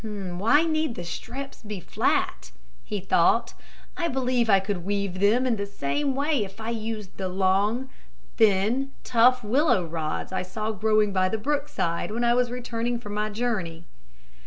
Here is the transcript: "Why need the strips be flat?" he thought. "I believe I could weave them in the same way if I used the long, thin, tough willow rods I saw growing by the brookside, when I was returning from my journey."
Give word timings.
"Why 0.03 0.63
need 0.63 0.95
the 0.95 1.03
strips 1.03 1.61
be 1.61 1.79
flat?" 1.79 2.49
he 2.83 2.99
thought. 2.99 3.53
"I 3.95 4.07
believe 4.07 4.49
I 4.49 4.59
could 4.59 4.83
weave 4.83 5.19
them 5.19 5.45
in 5.45 5.57
the 5.57 5.67
same 5.67 6.15
way 6.15 6.43
if 6.43 6.59
I 6.59 6.71
used 6.71 7.17
the 7.17 7.27
long, 7.29 7.87
thin, 8.35 8.93
tough 9.03 9.43
willow 9.43 9.85
rods 9.85 10.31
I 10.31 10.41
saw 10.41 10.71
growing 10.71 11.13
by 11.13 11.29
the 11.29 11.37
brookside, 11.37 12.09
when 12.09 12.23
I 12.23 12.33
was 12.33 12.49
returning 12.49 12.97
from 12.97 13.13
my 13.13 13.29
journey." 13.29 13.85